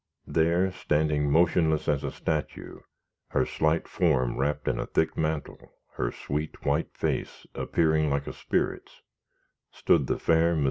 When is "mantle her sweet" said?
5.15-6.65